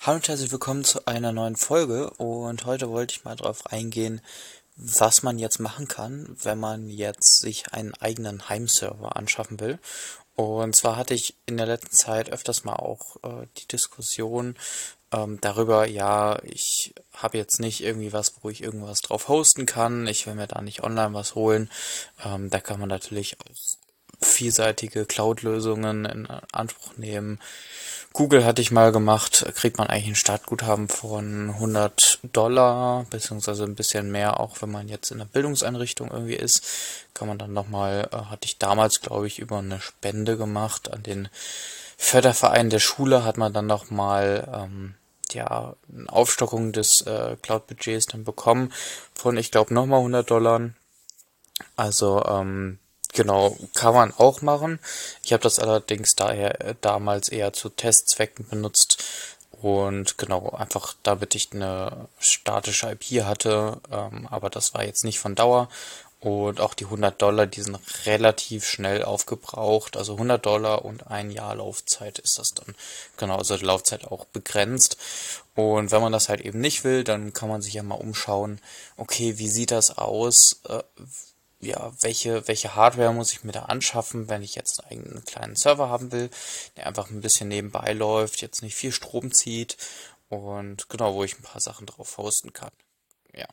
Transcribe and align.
Hallo 0.00 0.14
und 0.14 0.28
herzlich 0.28 0.52
willkommen 0.52 0.84
zu 0.84 1.08
einer 1.08 1.32
neuen 1.32 1.56
Folge 1.56 2.10
und 2.10 2.64
heute 2.66 2.88
wollte 2.88 3.16
ich 3.16 3.24
mal 3.24 3.34
darauf 3.34 3.66
eingehen, 3.66 4.20
was 4.76 5.24
man 5.24 5.40
jetzt 5.40 5.58
machen 5.58 5.88
kann, 5.88 6.36
wenn 6.40 6.58
man 6.60 6.88
jetzt 6.88 7.40
sich 7.40 7.72
einen 7.72 7.94
eigenen 7.94 8.48
Heimserver 8.48 9.16
anschaffen 9.16 9.58
will. 9.58 9.80
Und 10.36 10.76
zwar 10.76 10.96
hatte 10.96 11.14
ich 11.14 11.34
in 11.46 11.56
der 11.56 11.66
letzten 11.66 11.96
Zeit 11.96 12.30
öfters 12.30 12.62
mal 12.62 12.76
auch 12.76 13.16
äh, 13.24 13.48
die 13.58 13.66
Diskussion 13.66 14.54
ähm, 15.10 15.40
darüber, 15.40 15.84
ja, 15.84 16.38
ich 16.44 16.94
habe 17.12 17.36
jetzt 17.36 17.58
nicht 17.58 17.82
irgendwie 17.82 18.12
was, 18.12 18.34
wo 18.42 18.50
ich 18.50 18.62
irgendwas 18.62 19.00
drauf 19.00 19.26
hosten 19.26 19.66
kann, 19.66 20.06
ich 20.06 20.28
will 20.28 20.36
mir 20.36 20.46
da 20.46 20.62
nicht 20.62 20.84
online 20.84 21.12
was 21.12 21.34
holen. 21.34 21.68
Ähm, 22.24 22.50
da 22.50 22.60
kann 22.60 22.78
man 22.78 22.88
natürlich 22.88 23.36
auch 23.40 23.46
vielseitige 24.20 25.06
Cloud-Lösungen 25.06 26.04
in 26.04 26.26
Anspruch 26.52 26.96
nehmen. 26.96 27.40
Google 28.12 28.44
hatte 28.44 28.62
ich 28.62 28.70
mal 28.70 28.90
gemacht, 28.90 29.46
kriegt 29.54 29.78
man 29.78 29.88
eigentlich 29.88 30.08
ein 30.08 30.14
Startguthaben 30.14 30.88
von 30.88 31.50
100 31.50 32.20
Dollar, 32.32 33.06
beziehungsweise 33.10 33.64
ein 33.64 33.74
bisschen 33.74 34.10
mehr, 34.10 34.40
auch 34.40 34.60
wenn 34.60 34.70
man 34.70 34.88
jetzt 34.88 35.10
in 35.10 35.18
der 35.18 35.26
Bildungseinrichtung 35.26 36.10
irgendwie 36.10 36.34
ist, 36.34 36.64
kann 37.14 37.28
man 37.28 37.38
dann 37.38 37.52
nochmal, 37.52 38.08
äh, 38.12 38.16
hatte 38.16 38.46
ich 38.46 38.58
damals, 38.58 39.00
glaube 39.00 39.26
ich, 39.26 39.38
über 39.38 39.58
eine 39.58 39.80
Spende 39.80 40.36
gemacht 40.36 40.92
an 40.92 41.02
den 41.02 41.28
Förderverein 41.96 42.70
der 42.70 42.78
Schule, 42.78 43.24
hat 43.24 43.36
man 43.36 43.52
dann 43.52 43.66
nochmal, 43.66 44.48
ähm, 44.52 44.94
ja, 45.32 45.74
eine 45.92 46.10
Aufstockung 46.10 46.72
des 46.72 47.02
äh, 47.02 47.36
Cloud-Budgets 47.42 48.06
dann 48.06 48.24
bekommen 48.24 48.72
von, 49.14 49.36
ich 49.36 49.50
glaube, 49.50 49.74
nochmal 49.74 49.98
100 49.98 50.30
Dollar. 50.30 50.70
Also, 51.76 52.24
ähm, 52.24 52.78
Genau, 53.14 53.56
kann 53.74 53.94
man 53.94 54.12
auch 54.14 54.42
machen. 54.42 54.78
Ich 55.22 55.32
habe 55.32 55.42
das 55.42 55.58
allerdings 55.58 56.14
daher 56.14 56.60
äh, 56.60 56.74
damals 56.80 57.28
eher 57.28 57.52
zu 57.52 57.68
Testzwecken 57.70 58.46
benutzt 58.48 59.02
und 59.62 60.18
genau, 60.18 60.50
einfach 60.50 60.94
damit 61.02 61.34
ich 61.34 61.52
eine 61.52 62.08
statische 62.20 62.90
IP 62.90 63.24
hatte, 63.24 63.80
ähm, 63.90 64.28
aber 64.30 64.50
das 64.50 64.74
war 64.74 64.84
jetzt 64.84 65.04
nicht 65.04 65.18
von 65.18 65.34
Dauer 65.34 65.68
und 66.20 66.60
auch 66.60 66.74
die 66.74 66.84
100 66.84 67.20
Dollar, 67.22 67.46
die 67.46 67.62
sind 67.62 67.78
relativ 68.06 68.66
schnell 68.66 69.04
aufgebraucht, 69.04 69.96
also 69.96 70.14
100 70.14 70.44
Dollar 70.44 70.84
und 70.84 71.06
ein 71.06 71.30
Jahr 71.30 71.54
Laufzeit 71.54 72.18
ist 72.18 72.38
das 72.38 72.48
dann. 72.54 72.74
Genau, 73.16 73.36
also 73.36 73.56
die 73.56 73.64
Laufzeit 73.64 74.04
auch 74.04 74.24
begrenzt. 74.26 74.96
Und 75.54 75.92
wenn 75.92 76.02
man 76.02 76.12
das 76.12 76.28
halt 76.28 76.40
eben 76.40 76.60
nicht 76.60 76.82
will, 76.82 77.04
dann 77.04 77.32
kann 77.32 77.48
man 77.48 77.62
sich 77.62 77.74
ja 77.74 77.84
mal 77.84 77.94
umschauen, 77.94 78.60
okay, 78.96 79.38
wie 79.38 79.48
sieht 79.48 79.70
das 79.70 79.96
aus? 79.96 80.60
Äh, 80.68 80.82
ja, 81.60 81.92
welche, 82.00 82.46
welche 82.46 82.74
Hardware 82.74 83.12
muss 83.12 83.32
ich 83.32 83.44
mir 83.44 83.52
da 83.52 83.62
anschaffen, 83.62 84.28
wenn 84.28 84.42
ich 84.42 84.54
jetzt 84.54 84.84
einen 84.84 85.24
kleinen 85.24 85.56
Server 85.56 85.88
haben 85.88 86.12
will, 86.12 86.30
der 86.76 86.86
einfach 86.86 87.10
ein 87.10 87.20
bisschen 87.20 87.48
nebenbei 87.48 87.92
läuft, 87.92 88.42
jetzt 88.42 88.62
nicht 88.62 88.76
viel 88.76 88.92
Strom 88.92 89.32
zieht 89.32 89.76
und 90.28 90.88
genau, 90.88 91.14
wo 91.14 91.24
ich 91.24 91.38
ein 91.38 91.42
paar 91.42 91.60
Sachen 91.60 91.86
drauf 91.86 92.16
hosten 92.18 92.52
kann. 92.52 92.70
Ja, 93.34 93.48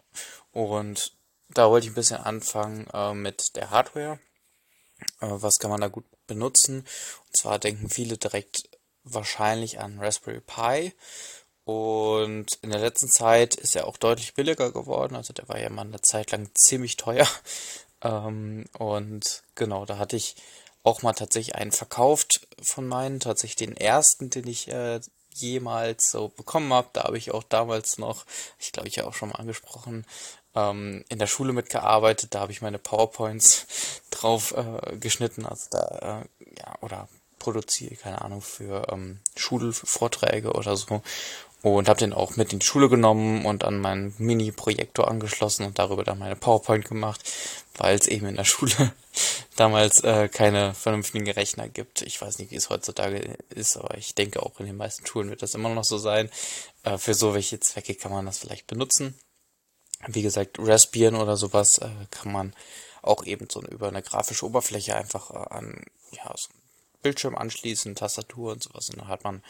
und 0.51 1.13
da 1.49 1.69
wollte 1.69 1.87
ich 1.87 1.91
ein 1.91 1.95
bisschen 1.95 2.17
anfangen 2.17 2.87
äh, 2.93 3.13
mit 3.13 3.55
der 3.55 3.69
Hardware. 3.69 4.19
Äh, 5.21 5.27
was 5.29 5.59
kann 5.59 5.71
man 5.71 5.81
da 5.81 5.87
gut 5.87 6.05
benutzen? 6.27 6.79
Und 7.27 7.37
zwar 7.37 7.59
denken 7.59 7.89
viele 7.89 8.17
direkt 8.17 8.69
wahrscheinlich 9.03 9.79
an 9.79 9.99
Raspberry 9.99 10.41
Pi. 10.41 10.93
Und 11.65 12.59
in 12.61 12.69
der 12.69 12.79
letzten 12.79 13.09
Zeit 13.09 13.55
ist 13.55 13.75
er 13.75 13.87
auch 13.87 13.97
deutlich 13.97 14.35
billiger 14.35 14.71
geworden. 14.71 15.15
Also 15.15 15.33
der 15.33 15.47
war 15.49 15.59
ja 15.59 15.69
mal 15.69 15.81
eine 15.81 16.01
Zeit 16.01 16.31
lang 16.31 16.49
ziemlich 16.53 16.95
teuer. 16.95 17.27
Ähm, 18.05 18.65
und 18.77 19.43
genau, 19.55 19.85
da 19.85 19.97
hatte 19.97 20.15
ich 20.15 20.35
auch 20.83 21.01
mal 21.01 21.13
tatsächlich 21.13 21.55
einen 21.55 21.71
verkauft 21.71 22.47
von 22.61 22.87
meinen, 22.87 23.19
tatsächlich 23.19 23.55
den 23.55 23.75
ersten, 23.75 24.29
den 24.29 24.47
ich 24.47 24.67
äh, 24.67 24.99
jemals 25.33 26.11
so 26.11 26.29
bekommen 26.29 26.71
habe. 26.71 26.89
Da 26.93 27.03
habe 27.05 27.17
ich 27.17 27.31
auch 27.31 27.43
damals 27.43 27.97
noch, 27.97 28.25
ich 28.59 28.71
glaube, 28.71 28.87
ich 28.87 28.99
habe 28.99 29.07
auch 29.07 29.13
schon 29.13 29.29
mal 29.29 29.35
angesprochen, 29.35 30.05
ähm, 30.53 31.03
in 31.09 31.17
der 31.17 31.27
Schule 31.27 31.53
mitgearbeitet. 31.53 32.35
Da 32.35 32.41
habe 32.41 32.51
ich 32.51 32.61
meine 32.61 32.77
PowerPoints 32.77 33.65
drauf 34.11 34.53
äh, 34.55 34.97
geschnitten, 34.97 35.45
also 35.45 35.67
da, 35.71 36.21
äh, 36.21 36.59
ja, 36.59 36.75
oder 36.81 37.09
produziere, 37.39 37.95
keine 37.95 38.21
Ahnung, 38.21 38.41
für 38.41 38.87
ähm, 38.91 39.19
Schulvorträge 39.35 40.53
oder 40.53 40.75
so 40.77 41.01
und 41.61 41.89
habe 41.89 41.99
den 41.99 42.13
auch 42.13 42.35
mit 42.35 42.53
in 42.53 42.59
die 42.59 42.65
Schule 42.65 42.89
genommen 42.89 43.45
und 43.45 43.63
an 43.63 43.79
meinen 43.79 44.13
Mini-Projektor 44.17 45.07
angeschlossen 45.07 45.65
und 45.65 45.79
darüber 45.79 46.03
dann 46.03 46.19
meine 46.19 46.35
PowerPoint 46.35 46.85
gemacht, 46.85 47.21
weil 47.77 47.97
es 47.97 48.07
eben 48.07 48.27
in 48.27 48.35
der 48.35 48.43
Schule 48.45 48.93
damals 49.55 50.01
äh, 50.01 50.27
keine 50.27 50.73
vernünftigen 50.73 51.29
Rechner 51.29 51.67
gibt. 51.69 52.01
Ich 52.01 52.21
weiß 52.21 52.39
nicht, 52.39 52.51
wie 52.51 52.55
es 52.55 52.69
heutzutage 52.69 53.37
ist, 53.49 53.77
aber 53.77 53.97
ich 53.97 54.13
denke 54.15 54.43
auch 54.43 54.59
in 54.59 54.67
den 54.67 54.77
meisten 54.77 55.05
Schulen 55.05 55.29
wird 55.29 55.41
das 55.41 55.55
immer 55.55 55.69
noch 55.69 55.85
so 55.85 55.97
sein. 55.97 56.29
Äh, 56.83 56.97
für 56.97 57.13
so 57.13 57.33
welche 57.33 57.59
Zwecke 57.59 57.95
kann 57.95 58.11
man 58.11 58.25
das 58.25 58.37
vielleicht 58.37 58.67
benutzen. 58.67 59.15
Wie 60.07 60.21
gesagt, 60.21 60.57
Raspbian 60.59 61.15
oder 61.15 61.37
sowas 61.37 61.79
äh, 61.79 61.89
kann 62.11 62.31
man 62.31 62.53
auch 63.01 63.25
eben 63.25 63.47
so 63.49 63.61
über 63.61 63.87
eine 63.87 64.01
grafische 64.01 64.45
Oberfläche 64.45 64.95
einfach 64.95 65.31
äh, 65.31 65.53
an 65.53 65.83
ja, 66.11 66.31
so 66.35 66.49
Bildschirm 67.01 67.35
anschließen, 67.35 67.95
Tastatur 67.95 68.53
und 68.53 68.63
sowas. 68.63 68.89
Und 68.89 68.99
dann 68.99 69.07
hat 69.07 69.23
man 69.23 69.43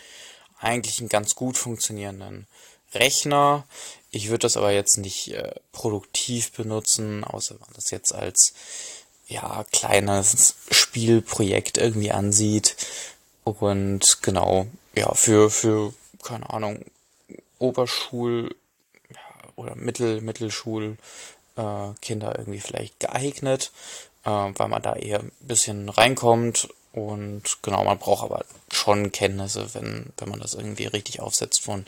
eigentlich 0.60 1.00
einen 1.00 1.10
ganz 1.10 1.36
gut 1.36 1.58
funktionierenden 1.58 2.48
Rechner. 2.94 3.66
Ich 4.12 4.30
würde 4.30 4.40
das 4.40 4.58
aber 4.58 4.72
jetzt 4.72 4.98
nicht 4.98 5.34
äh, 5.34 5.54
produktiv 5.72 6.52
benutzen, 6.54 7.24
außer 7.24 7.56
man 7.60 7.70
das 7.74 7.92
jetzt 7.92 8.14
als 8.14 8.54
ja 9.28 9.66
kleines 9.72 10.56
Spielprojekt 10.72 11.78
irgendwie 11.78 12.12
ansieht. 12.12 12.76
Und 13.44 14.22
genau, 14.22 14.68
ja, 14.96 15.14
für, 15.14 15.50
für, 15.50 15.94
keine 16.24 16.50
Ahnung, 16.50 16.84
Oberschul 17.60 18.56
oder 19.56 19.76
Mittel, 19.76 20.22
Mittelschul 20.22 20.98
äh, 21.58 21.90
irgendwie 22.10 22.60
vielleicht 22.60 23.00
geeignet, 23.00 23.72
äh, 24.24 24.30
weil 24.30 24.68
man 24.68 24.82
da 24.82 24.96
eher 24.96 25.20
ein 25.20 25.32
bisschen 25.40 25.90
reinkommt 25.90 26.70
und 26.96 27.62
genau, 27.62 27.84
man 27.84 28.00
braucht 28.00 28.24
aber 28.24 28.46
schon 28.72 29.12
Kenntnisse, 29.12 29.74
wenn, 29.74 30.14
wenn 30.18 30.30
man 30.30 30.40
das 30.40 30.54
irgendwie 30.54 30.86
richtig 30.86 31.20
aufsetzt 31.20 31.62
von 31.62 31.86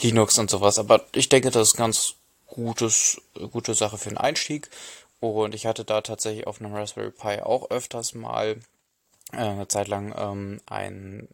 Linux 0.00 0.38
und 0.38 0.50
sowas. 0.50 0.78
Aber 0.78 1.04
ich 1.12 1.28
denke, 1.28 1.50
das 1.50 1.70
ist 1.70 1.76
ganz 1.76 2.14
gutes, 2.46 3.20
gute 3.50 3.74
Sache 3.74 3.98
für 3.98 4.10
den 4.10 4.18
Einstieg. 4.18 4.70
Und 5.18 5.52
ich 5.56 5.66
hatte 5.66 5.84
da 5.84 6.00
tatsächlich 6.00 6.46
auf 6.46 6.60
einem 6.60 6.72
Raspberry 6.72 7.10
Pi 7.10 7.40
auch 7.42 7.70
öfters 7.70 8.14
mal 8.14 8.60
äh, 9.32 9.38
eine 9.38 9.66
Zeit 9.66 9.88
lang 9.88 10.14
ähm, 10.16 10.60
einen 10.66 11.26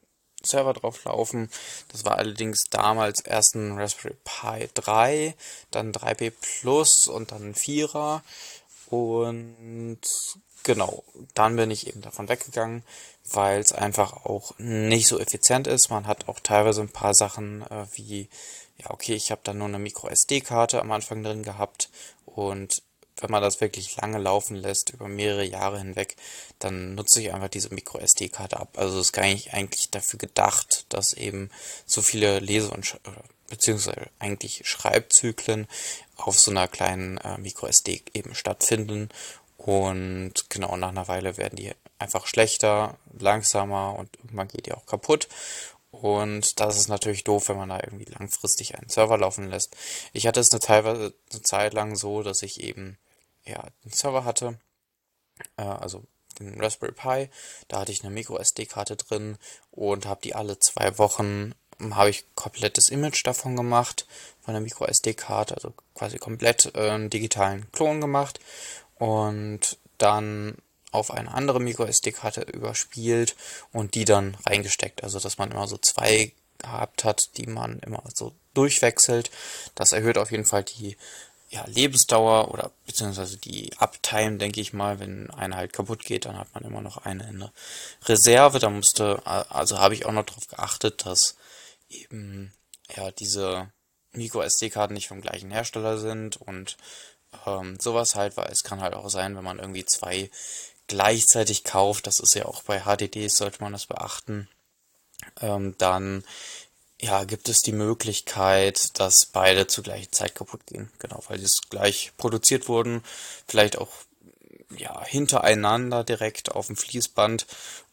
Server 0.42 0.72
drauf 0.72 1.04
laufen. 1.04 1.50
Das 1.88 2.06
war 2.06 2.16
allerdings 2.16 2.64
damals 2.70 3.20
erst 3.20 3.56
ein 3.56 3.78
Raspberry 3.78 4.16
Pi 4.24 4.70
3, 4.72 5.34
dann 5.70 5.92
3B 5.92 6.32
Plus 6.40 7.08
und 7.08 7.32
dann 7.32 7.50
ein 7.50 7.54
4er. 7.54 8.22
Und 8.92 10.00
Genau, 10.64 11.02
dann 11.34 11.56
bin 11.56 11.72
ich 11.72 11.88
eben 11.88 12.02
davon 12.02 12.28
weggegangen, 12.28 12.84
weil 13.32 13.58
es 13.60 13.72
einfach 13.72 14.24
auch 14.24 14.52
nicht 14.58 15.08
so 15.08 15.18
effizient 15.18 15.66
ist. 15.66 15.90
Man 15.90 16.06
hat 16.06 16.28
auch 16.28 16.38
teilweise 16.38 16.82
ein 16.82 16.88
paar 16.88 17.14
Sachen 17.14 17.62
äh, 17.62 17.86
wie, 17.94 18.28
ja, 18.78 18.90
okay, 18.90 19.14
ich 19.14 19.32
habe 19.32 19.40
da 19.42 19.54
nur 19.54 19.66
eine 19.66 19.80
Micro 19.80 20.08
SD-Karte 20.08 20.80
am 20.80 20.92
Anfang 20.92 21.24
drin 21.24 21.42
gehabt 21.42 21.90
und 22.26 22.82
wenn 23.16 23.30
man 23.30 23.42
das 23.42 23.60
wirklich 23.60 23.96
lange 23.96 24.18
laufen 24.18 24.56
lässt, 24.56 24.90
über 24.90 25.08
mehrere 25.08 25.44
Jahre 25.44 25.78
hinweg, 25.78 26.16
dann 26.60 26.94
nutze 26.94 27.20
ich 27.20 27.32
einfach 27.32 27.48
diese 27.48 27.74
Micro 27.74 27.98
SD-Karte 27.98 28.58
ab. 28.58 28.76
Also 28.76 29.00
es 29.00 29.06
ist 29.06 29.12
gar 29.12 29.26
nicht 29.26 29.52
eigentlich 29.52 29.90
dafür 29.90 30.18
gedacht, 30.18 30.86
dass 30.88 31.12
eben 31.12 31.50
so 31.86 32.02
viele 32.02 32.38
Lese- 32.38 32.70
und 32.70 32.98
beziehungsweise 33.48 34.08
eigentlich 34.18 34.62
Schreibzyklen 34.64 35.68
auf 36.22 36.38
so 36.38 36.50
einer 36.50 36.68
kleinen 36.68 37.18
äh, 37.18 37.38
Micro 37.38 37.66
SD 37.66 38.02
eben 38.14 38.34
stattfinden 38.34 39.08
und 39.64 40.32
genau, 40.48 40.76
nach 40.76 40.88
einer 40.88 41.06
Weile 41.06 41.36
werden 41.36 41.56
die 41.56 41.72
einfach 41.98 42.26
schlechter, 42.26 42.98
langsamer 43.18 43.96
und 43.96 44.16
irgendwann 44.16 44.48
geht 44.48 44.66
die 44.66 44.72
auch 44.72 44.86
kaputt. 44.86 45.28
Und 45.92 46.58
das 46.58 46.78
ist 46.78 46.88
natürlich 46.88 47.22
doof, 47.22 47.48
wenn 47.48 47.58
man 47.58 47.68
da 47.68 47.76
irgendwie 47.76 48.06
langfristig 48.06 48.76
einen 48.76 48.88
Server 48.88 49.18
laufen 49.18 49.48
lässt. 49.48 49.76
Ich 50.12 50.26
hatte 50.26 50.40
es 50.40 50.50
eine 50.50 50.60
teilweise 50.60 51.14
eine 51.30 51.42
Zeit 51.42 51.74
lang 51.74 51.96
so, 51.96 52.22
dass 52.22 52.42
ich 52.42 52.60
eben 52.60 52.98
ja 53.44 53.60
einen 53.60 53.92
Server 53.92 54.24
hatte, 54.24 54.58
äh, 55.56 55.62
also 55.62 56.02
den 56.40 56.60
Raspberry 56.60 56.92
Pi. 56.92 57.30
Da 57.68 57.80
hatte 57.80 57.92
ich 57.92 58.02
eine 58.02 58.12
Micro 58.12 58.38
SD-Karte 58.38 58.96
drin 58.96 59.38
und 59.70 60.06
habe 60.06 60.22
die 60.22 60.34
alle 60.34 60.58
zwei 60.58 60.98
Wochen 60.98 61.54
habe 61.90 62.10
ich 62.10 62.24
komplettes 62.34 62.88
Image 62.88 63.26
davon 63.26 63.56
gemacht 63.56 64.06
von 64.40 64.54
der 64.54 64.60
Micro 64.60 64.86
SD-Karte, 64.86 65.54
also 65.54 65.72
quasi 65.94 66.18
komplett 66.18 66.72
äh, 66.74 66.90
einen 66.90 67.10
digitalen 67.10 67.70
Klon 67.72 68.00
gemacht 68.00 68.40
und 68.96 69.78
dann 69.98 70.56
auf 70.92 71.10
eine 71.10 71.32
andere 71.32 71.58
MicroSD-Karte 71.58 72.42
überspielt 72.42 73.34
und 73.72 73.94
die 73.94 74.04
dann 74.04 74.36
reingesteckt. 74.46 75.02
Also 75.02 75.18
dass 75.18 75.38
man 75.38 75.50
immer 75.50 75.66
so 75.66 75.78
zwei 75.78 76.32
gehabt 76.58 77.04
hat, 77.04 77.30
die 77.36 77.46
man 77.46 77.78
immer 77.80 78.02
so 78.14 78.32
durchwechselt. 78.54 79.30
Das 79.74 79.92
erhöht 79.92 80.18
auf 80.18 80.30
jeden 80.30 80.44
Fall 80.44 80.64
die 80.64 80.96
ja, 81.48 81.64
Lebensdauer 81.66 82.50
oder 82.52 82.70
beziehungsweise 82.86 83.36
die 83.36 83.70
Uptime, 83.78 84.38
denke 84.38 84.60
ich 84.60 84.72
mal. 84.72 85.00
Wenn 85.00 85.30
eine 85.30 85.56
halt 85.56 85.72
kaputt 85.72 86.04
geht, 86.04 86.24
dann 86.24 86.38
hat 86.38 86.54
man 86.54 86.64
immer 86.64 86.80
noch 86.80 86.98
eine 86.98 87.28
in 87.28 87.40
der 87.40 87.52
Reserve. 88.06 88.58
Da 88.58 88.70
musste, 88.70 89.20
also 89.26 89.78
habe 89.78 89.94
ich 89.94 90.06
auch 90.06 90.12
noch 90.12 90.24
darauf 90.24 90.46
geachtet, 90.48 91.04
dass 91.04 91.36
eben 91.92 92.52
ja, 92.96 93.10
diese 93.10 93.70
Micro-SD-Karten 94.12 94.94
nicht 94.94 95.08
vom 95.08 95.20
gleichen 95.20 95.50
Hersteller 95.50 95.98
sind 95.98 96.36
und 96.36 96.76
ähm, 97.46 97.78
sowas 97.80 98.14
halt, 98.14 98.36
weil 98.36 98.50
es 98.50 98.64
kann 98.64 98.80
halt 98.80 98.94
auch 98.94 99.08
sein, 99.08 99.36
wenn 99.36 99.44
man 99.44 99.58
irgendwie 99.58 99.84
zwei 99.84 100.30
gleichzeitig 100.86 101.64
kauft, 101.64 102.06
das 102.06 102.20
ist 102.20 102.34
ja 102.34 102.44
auch 102.44 102.62
bei 102.62 102.80
HDDs, 102.80 103.36
sollte 103.36 103.62
man 103.62 103.72
das 103.72 103.86
beachten, 103.86 104.48
ähm, 105.40 105.74
dann 105.78 106.24
ja, 107.00 107.24
gibt 107.24 107.48
es 107.48 107.62
die 107.62 107.72
Möglichkeit, 107.72 108.98
dass 109.00 109.26
beide 109.26 109.66
zur 109.66 109.82
gleichen 109.82 110.12
Zeit 110.12 110.36
kaputt 110.36 110.66
gehen. 110.66 110.88
Genau, 111.00 111.20
weil 111.26 111.38
die 111.38 111.48
gleich 111.68 112.12
produziert 112.16 112.68
wurden, 112.68 113.02
vielleicht 113.48 113.76
auch 113.76 113.90
ja, 114.76 115.04
hintereinander 115.04 116.04
direkt 116.04 116.52
auf 116.52 116.68
dem 116.68 116.76
Fließband 116.76 117.46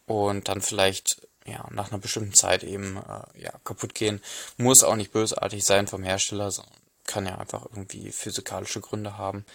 und 0.06 0.48
dann 0.48 0.62
vielleicht 0.62 1.28
ja, 1.50 1.68
nach 1.72 1.92
einer 1.92 2.00
bestimmten 2.00 2.34
Zeit 2.34 2.64
eben 2.64 2.98
äh, 2.98 3.42
ja, 3.42 3.52
kaputt 3.64 3.96
gehen. 3.96 4.22
Muss 4.58 4.84
auch 4.84 4.96
nicht 4.96 5.12
bösartig 5.12 5.64
sein 5.64 5.88
vom 5.88 6.04
Hersteller, 6.04 6.52
sondern 6.52 6.74
kann 7.06 7.26
ja 7.26 7.38
einfach 7.38 7.66
irgendwie 7.66 8.12
physikalische 8.12 8.82
Gründe 8.82 9.18
haben. 9.18 9.46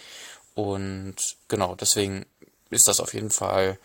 Und 0.54 1.16
genau, 1.48 1.74
deswegen 1.74 2.26
ist 2.70 2.88
das 2.88 3.00
auf 3.00 3.14
jeden 3.14 3.30
Fall 3.30 3.78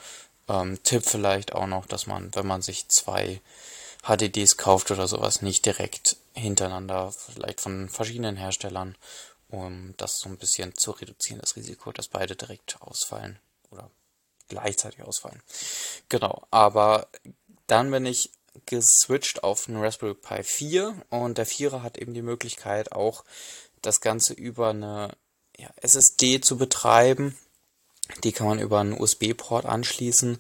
ähm, 0.48 0.82
Tipp 0.84 1.04
vielleicht 1.06 1.54
auch 1.54 1.68
noch, 1.68 1.86
dass 1.86 2.08
man, 2.08 2.34
wenn 2.36 2.48
man 2.48 2.62
sich 2.62 2.88
zwei 2.90 3.42
HDDs 4.04 4.58
kauft 4.58 4.92
oder 4.92 5.08
sowas, 5.08 5.42
nicht 5.42 5.66
direkt 5.66 6.18
hintereinander, 6.34 7.12
vielleicht 7.12 7.62
von 7.62 7.90
verschiedenen 7.90 8.38
Herstellern, 8.38 8.96
um 9.50 9.94
das 9.98 10.20
so 10.20 10.30
ein 10.30 10.38
bisschen 10.38 10.76
zu 10.76 10.92
reduzieren, 10.92 11.42
das 11.42 11.56
Risiko, 11.56 11.92
dass 11.92 12.08
beide 12.08 12.36
direkt 12.36 12.82
ausfallen 12.82 13.40
oder 13.72 13.90
gleichzeitig 14.48 15.04
ausfallen. 15.04 15.42
Genau, 16.08 16.44
aber 16.52 17.08
dann 17.71 17.92
bin 17.92 18.06
ich 18.06 18.31
geswitcht 18.66 19.44
auf 19.44 19.68
einen 19.68 19.81
Raspberry 19.81 20.16
Pi 20.16 20.44
4 20.44 20.94
und 21.10 21.38
der 21.38 21.48
4er 21.48 21.81
hat 21.81 21.98
eben 21.98 22.13
die 22.13 22.21
Möglichkeit 22.21 22.92
auch 22.92 23.24
das 23.81 24.01
Ganze 24.01 24.33
über 24.33 24.69
eine 24.69 25.16
ja, 25.57 25.69
SSD 25.81 26.42
zu 26.42 26.57
betreiben 26.57 27.38
die 28.24 28.31
kann 28.31 28.48
man 28.48 28.60
über 28.60 28.80
einen 28.80 29.00
USB-Port 29.00 29.66
anschließen. 29.66 30.39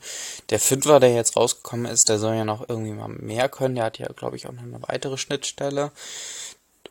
Der 0.49 0.59
5er, 0.59 0.99
der 0.99 1.13
jetzt 1.13 1.35
rausgekommen 1.35 1.85
ist, 1.85 2.09
der 2.09 2.19
soll 2.19 2.35
ja 2.35 2.45
noch 2.45 2.67
irgendwie 2.67 2.91
mal 2.91 3.07
mehr 3.07 3.47
können. 3.47 3.75
Der 3.75 3.85
hat 3.85 3.99
ja, 3.99 4.07
glaube 4.07 4.35
ich, 4.35 4.47
auch 4.47 4.51
noch 4.51 4.63
eine 4.63 4.81
weitere 4.81 5.17
Schnittstelle, 5.17 5.91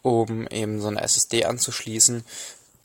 um 0.02 0.46
eben 0.46 0.80
so 0.80 0.88
eine 0.88 1.02
SSD 1.02 1.44
anzuschließen. 1.44 2.24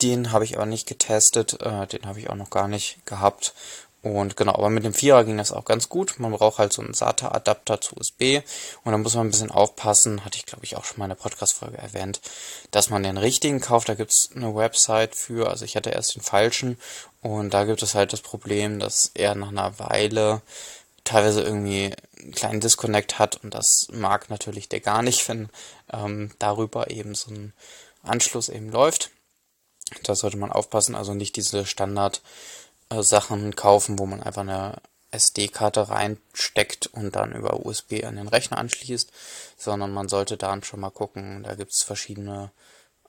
Den 0.02 0.32
habe 0.32 0.44
ich 0.44 0.56
aber 0.56 0.66
nicht 0.66 0.88
getestet, 0.88 1.60
äh, 1.60 1.86
den 1.86 2.06
habe 2.06 2.18
ich 2.18 2.28
auch 2.28 2.34
noch 2.34 2.50
gar 2.50 2.68
nicht 2.68 2.98
gehabt. 3.06 3.54
Und 4.04 4.36
genau, 4.36 4.52
aber 4.52 4.68
mit 4.68 4.84
dem 4.84 4.92
Vierer 4.92 5.24
ging 5.24 5.38
das 5.38 5.50
auch 5.50 5.64
ganz 5.64 5.88
gut. 5.88 6.16
Man 6.18 6.30
braucht 6.30 6.58
halt 6.58 6.74
so 6.74 6.82
einen 6.82 6.92
SATA-Adapter 6.92 7.80
zu 7.80 7.96
USB 7.96 8.42
und 8.84 8.92
da 8.92 8.98
muss 8.98 9.14
man 9.14 9.26
ein 9.26 9.30
bisschen 9.30 9.50
aufpassen, 9.50 10.26
hatte 10.26 10.36
ich 10.36 10.44
glaube 10.44 10.62
ich 10.62 10.76
auch 10.76 10.84
schon 10.84 10.98
mal 10.98 11.06
in 11.06 11.08
der 11.08 11.16
Podcast-Folge 11.16 11.78
erwähnt, 11.78 12.20
dass 12.70 12.90
man 12.90 13.02
den 13.02 13.16
richtigen 13.16 13.62
kauft. 13.62 13.88
Da 13.88 13.94
gibt's 13.94 14.28
eine 14.36 14.54
Website 14.54 15.14
für, 15.14 15.48
also 15.48 15.64
ich 15.64 15.74
hatte 15.74 15.88
erst 15.88 16.16
den 16.16 16.20
falschen 16.20 16.78
und 17.22 17.54
da 17.54 17.64
gibt 17.64 17.82
es 17.82 17.94
halt 17.94 18.12
das 18.12 18.20
Problem, 18.20 18.78
dass 18.78 19.10
er 19.14 19.34
nach 19.34 19.48
einer 19.48 19.78
Weile 19.78 20.42
teilweise 21.04 21.40
irgendwie 21.40 21.94
einen 22.20 22.32
kleinen 22.32 22.60
Disconnect 22.60 23.18
hat 23.18 23.42
und 23.42 23.54
das 23.54 23.88
mag 23.90 24.28
natürlich 24.28 24.68
der 24.68 24.80
gar 24.80 25.00
nicht, 25.00 25.26
wenn 25.30 25.48
ähm, 25.90 26.30
darüber 26.38 26.90
eben 26.90 27.14
so 27.14 27.30
ein 27.30 27.54
Anschluss 28.02 28.50
eben 28.50 28.68
läuft. 28.68 29.08
Da 30.02 30.14
sollte 30.14 30.36
man 30.36 30.52
aufpassen, 30.52 30.94
also 30.94 31.14
nicht 31.14 31.36
diese 31.36 31.64
Standard- 31.64 32.20
Sachen 32.90 33.56
kaufen, 33.56 33.98
wo 33.98 34.06
man 34.06 34.22
einfach 34.22 34.42
eine 34.42 34.76
SD-Karte 35.10 35.88
reinsteckt 35.88 36.88
und 36.88 37.14
dann 37.14 37.32
über 37.32 37.64
USB 37.64 38.04
an 38.04 38.16
den 38.16 38.28
Rechner 38.28 38.58
anschließt, 38.58 39.12
sondern 39.56 39.92
man 39.92 40.08
sollte 40.08 40.36
dann 40.36 40.64
schon 40.64 40.80
mal 40.80 40.90
gucken, 40.90 41.44
da 41.44 41.54
gibt 41.54 41.72
es 41.72 41.82
verschiedene, 41.82 42.50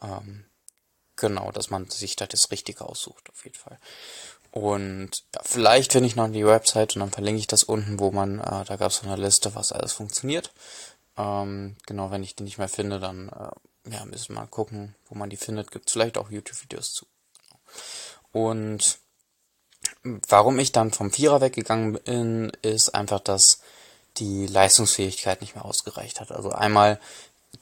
ähm, 0.02 0.46
genau, 1.16 1.52
dass 1.52 1.70
man 1.70 1.90
sich 1.90 2.16
da 2.16 2.28
das 2.28 2.52
Richtige 2.52 2.86
aussucht, 2.86 3.30
auf 3.32 3.44
jeden 3.44 3.58
Fall. 3.58 3.80
Und 4.52 5.12
ja, 5.34 5.42
vielleicht 5.44 5.92
finde 5.92 6.08
ich 6.08 6.16
noch 6.16 6.32
die 6.32 6.46
Website 6.46 6.96
und 6.96 7.02
dann 7.02 7.12
verlinke 7.12 7.40
ich 7.40 7.48
das 7.48 7.64
unten, 7.64 8.00
wo 8.00 8.12
man, 8.12 8.40
äh, 8.40 8.64
da 8.64 8.76
gab 8.78 8.92
es 8.92 8.98
so 8.98 9.08
eine 9.08 9.22
Liste, 9.22 9.54
was 9.56 9.72
alles 9.72 9.92
funktioniert. 9.92 10.54
Ähm, 11.18 11.76
genau, 11.86 12.12
wenn 12.12 12.24
ich 12.24 12.36
die 12.36 12.44
nicht 12.44 12.58
mehr 12.58 12.70
finde, 12.70 13.00
dann 13.00 13.30
äh, 13.30 13.92
ja, 13.92 14.06
müssen 14.06 14.30
wir 14.30 14.42
mal 14.42 14.48
gucken, 14.48 14.96
wo 15.08 15.16
man 15.16 15.30
die 15.30 15.38
findet. 15.38 15.72
Gibt 15.72 15.88
es 15.88 15.94
vielleicht 15.94 16.18
auch 16.18 16.30
YouTube-Videos 16.30 16.94
zu. 16.94 17.06
Genau. 17.42 18.50
Und 18.50 19.00
Warum 20.28 20.60
ich 20.60 20.72
dann 20.72 20.92
vom 20.92 21.12
Vierer 21.12 21.42
weggegangen 21.42 21.94
bin, 21.94 22.52
ist 22.62 22.94
einfach, 22.94 23.20
dass 23.20 23.60
die 24.18 24.46
Leistungsfähigkeit 24.46 25.42
nicht 25.42 25.56
mehr 25.56 25.66
ausgereicht 25.66 26.20
hat. 26.20 26.32
Also 26.32 26.52
einmal 26.52 27.00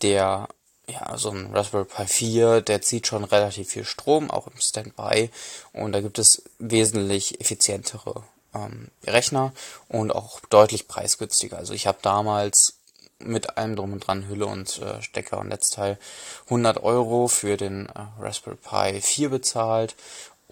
der, 0.01 0.49
ja, 0.87 1.17
so 1.17 1.29
ein 1.29 1.55
Raspberry 1.55 1.85
Pi 1.85 2.05
4, 2.05 2.61
der 2.61 2.81
zieht 2.81 3.07
schon 3.07 3.23
relativ 3.23 3.69
viel 3.69 3.85
Strom, 3.85 4.29
auch 4.29 4.47
im 4.47 4.59
Standby. 4.59 5.29
Und 5.71 5.93
da 5.93 6.01
gibt 6.01 6.19
es 6.19 6.43
wesentlich 6.59 7.39
effizientere 7.39 8.23
ähm, 8.53 8.89
Rechner 9.05 9.53
und 9.87 10.13
auch 10.13 10.41
deutlich 10.49 10.89
preisgünstiger. 10.89 11.57
Also 11.57 11.73
ich 11.73 11.87
habe 11.87 11.99
damals 12.01 12.75
mit 13.19 13.57
allem 13.57 13.77
drum 13.77 13.93
und 13.93 14.05
dran, 14.05 14.27
Hülle 14.27 14.47
und 14.47 14.79
äh, 14.79 15.01
Stecker 15.01 15.37
und 15.39 15.47
Netzteil 15.47 15.97
100 16.45 16.83
Euro 16.83 17.29
für 17.29 17.55
den 17.55 17.87
äh, 17.87 17.91
Raspberry 18.19 18.57
Pi 18.57 18.99
4 19.01 19.29
bezahlt 19.29 19.95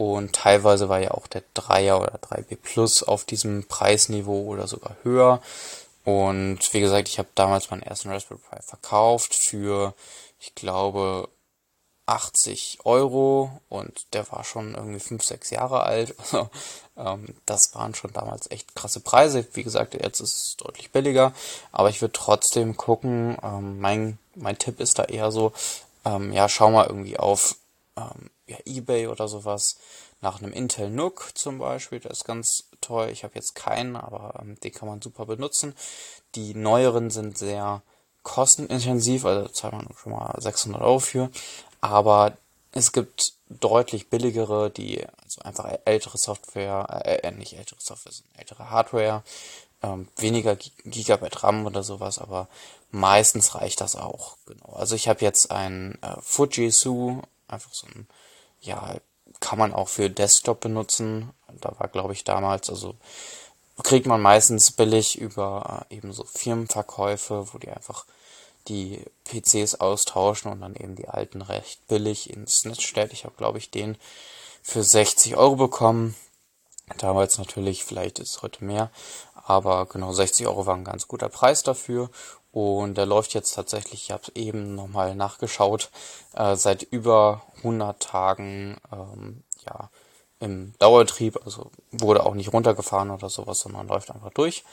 und 0.01 0.33
teilweise 0.33 0.89
war 0.89 0.99
ja 0.99 1.11
auch 1.11 1.27
der 1.27 1.43
3er 1.55 1.97
oder 1.97 2.17
3B 2.17 2.57
Plus 2.61 3.03
auf 3.03 3.25
diesem 3.25 3.65
Preisniveau 3.67 4.41
oder 4.45 4.67
sogar 4.67 4.95
höher. 5.03 5.41
Und 6.03 6.59
wie 6.73 6.79
gesagt, 6.79 7.09
ich 7.09 7.19
habe 7.19 7.29
damals 7.35 7.69
meinen 7.69 7.83
ersten 7.83 8.09
Raspberry 8.09 8.39
Pi 8.39 8.61
verkauft 8.61 9.35
für, 9.35 9.93
ich 10.39 10.55
glaube, 10.55 11.29
80 12.07 12.79
Euro 12.83 13.61
und 13.69 14.13
der 14.13 14.29
war 14.31 14.43
schon 14.43 14.75
irgendwie 14.75 14.99
5, 14.99 15.23
6 15.23 15.49
Jahre 15.51 15.83
alt. 15.83 16.15
Also, 16.31 16.49
ähm, 16.97 17.35
das 17.45 17.73
waren 17.73 17.95
schon 17.95 18.11
damals 18.13 18.51
echt 18.51 18.75
krasse 18.75 18.99
Preise. 18.99 19.47
Wie 19.53 19.63
gesagt, 19.63 19.93
jetzt 19.93 20.19
ist 20.19 20.35
es 20.35 20.57
deutlich 20.57 20.91
billiger, 20.91 21.33
aber 21.71 21.89
ich 21.89 22.01
würde 22.01 22.11
trotzdem 22.11 22.75
gucken. 22.75 23.37
Ähm, 23.41 23.79
mein, 23.79 24.17
mein 24.35 24.57
Tipp 24.57 24.79
ist 24.79 24.99
da 24.99 25.05
eher 25.05 25.31
so, 25.31 25.53
ähm, 26.05 26.33
ja, 26.33 26.49
schau 26.49 26.69
mal 26.69 26.87
irgendwie 26.87 27.17
auf 27.17 27.55
ähm, 28.01 28.29
ja, 28.47 28.57
eBay 28.65 29.07
oder 29.07 29.27
sowas 29.27 29.77
nach 30.21 30.41
einem 30.41 30.53
Intel 30.53 30.89
NUC 30.89 31.31
zum 31.35 31.57
Beispiel. 31.59 31.99
Der 31.99 32.11
ist 32.11 32.25
ganz 32.25 32.65
toll. 32.79 33.09
Ich 33.09 33.23
habe 33.23 33.35
jetzt 33.35 33.55
keinen, 33.55 33.95
aber 33.95 34.39
ähm, 34.41 34.59
den 34.59 34.71
kann 34.71 34.87
man 34.87 35.01
super 35.01 35.25
benutzen. 35.25 35.75
Die 36.35 36.53
neueren 36.53 37.09
sind 37.09 37.37
sehr 37.37 37.81
kostenintensiv, 38.23 39.25
also 39.25 39.47
zahlt 39.47 39.73
man 39.73 39.87
schon 40.01 40.13
mal 40.13 40.33
600 40.39 40.81
Euro 40.81 40.99
für. 40.99 41.29
Aber 41.81 42.37
es 42.71 42.91
gibt 42.91 43.33
deutlich 43.49 44.09
billigere, 44.09 44.69
die 44.69 45.05
also 45.23 45.41
einfach 45.41 45.77
ältere 45.85 46.17
Software, 46.17 47.03
äh, 47.05 47.27
äh 47.27 47.31
nicht 47.31 47.53
ältere 47.53 47.81
Software, 47.81 48.13
sondern 48.13 48.39
ältere 48.39 48.69
Hardware, 48.69 49.23
ähm, 49.83 50.07
weniger 50.17 50.55
Gigabyte 50.55 51.43
RAM 51.43 51.65
oder 51.65 51.83
sowas, 51.83 52.19
aber 52.19 52.47
meistens 52.91 53.55
reicht 53.55 53.81
das 53.81 53.95
auch. 53.95 54.37
Genau. 54.45 54.73
Also 54.73 54.95
ich 54.95 55.07
habe 55.07 55.21
jetzt 55.21 55.51
ein 55.51 55.97
äh, 56.01 56.15
Fujitsu 56.21 57.21
einfach 57.51 57.73
so 57.73 57.87
ein, 57.87 58.07
ja, 58.61 58.95
kann 59.39 59.59
man 59.59 59.73
auch 59.73 59.87
für 59.87 60.09
Desktop 60.09 60.59
benutzen. 60.61 61.31
Da 61.61 61.73
war, 61.79 61.87
glaube 61.87 62.13
ich, 62.13 62.23
damals, 62.23 62.69
also 62.69 62.95
kriegt 63.83 64.05
man 64.05 64.21
meistens 64.21 64.71
billig 64.71 65.17
über 65.17 65.85
äh, 65.89 65.95
eben 65.95 66.13
so 66.13 66.23
Firmenverkäufe, 66.23 67.53
wo 67.53 67.57
die 67.57 67.69
einfach 67.69 68.05
die 68.67 69.03
PCs 69.23 69.75
austauschen 69.75 70.51
und 70.51 70.61
dann 70.61 70.75
eben 70.75 70.95
die 70.95 71.07
alten 71.07 71.41
recht 71.41 71.87
billig 71.87 72.29
ins 72.29 72.63
Netz 72.65 72.83
stellt. 72.83 73.13
Ich 73.13 73.25
habe, 73.25 73.35
glaube 73.35 73.57
ich, 73.57 73.71
den 73.71 73.97
für 74.61 74.83
60 74.83 75.35
Euro 75.35 75.55
bekommen. 75.55 76.15
Damals 76.97 77.37
natürlich, 77.37 77.85
vielleicht 77.85 78.19
ist 78.19 78.29
es 78.29 78.41
heute 78.41 78.63
mehr, 78.65 78.91
aber 79.33 79.85
genau 79.85 80.11
60 80.11 80.45
Euro 80.45 80.65
war 80.65 80.75
ein 80.75 80.83
ganz 80.83 81.07
guter 81.07 81.29
Preis 81.29 81.63
dafür 81.63 82.09
und 82.51 82.95
der 82.95 83.05
läuft 83.05 83.33
jetzt 83.33 83.53
tatsächlich, 83.53 84.03
ich 84.03 84.11
habe 84.11 84.23
eben 84.35 84.75
nochmal 84.75 85.15
nachgeschaut, 85.15 85.89
äh, 86.33 86.55
seit 86.55 86.83
über 86.83 87.41
100 87.57 88.01
Tagen 88.01 88.77
ähm, 88.91 89.43
ja, 89.65 89.89
im 90.39 90.73
Dauertrieb, 90.79 91.39
also 91.45 91.71
wurde 91.91 92.25
auch 92.25 92.33
nicht 92.33 92.51
runtergefahren 92.51 93.11
oder 93.11 93.29
sowas, 93.29 93.59
sondern 93.59 93.87
läuft 93.87 94.11
einfach 94.11 94.31
durch. 94.31 94.63